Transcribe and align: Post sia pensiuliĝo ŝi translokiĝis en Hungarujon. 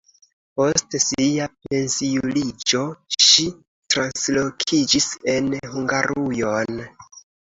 Post 0.59 0.95
sia 1.01 1.43
pensiuliĝo 1.65 2.81
ŝi 3.25 3.45
translokiĝis 3.95 5.09
en 5.35 5.51
Hungarujon. 5.75 6.83